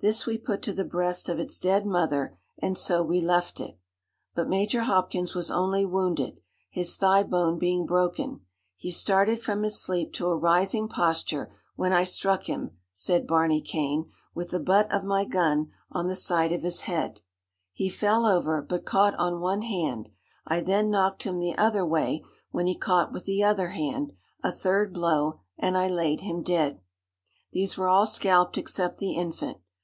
[0.00, 3.76] This we put to the breast of its dead mother, and so we left it.
[4.36, 6.38] But Major Hopkins was only wounded,
[6.70, 8.42] his thigh bone being broken;
[8.76, 13.60] he started from his sleep to a rising posture, when I struck him," said Barney
[13.60, 17.20] Cane, "with the butt of my gun, on the side of his head;
[17.72, 20.10] he fell over, but caught on one hand;
[20.46, 22.22] I then knocked him the other way,
[22.52, 26.80] when he caught with the other hand; a third blow, and I laid him dead.
[27.50, 29.56] These were all scalped except the infant.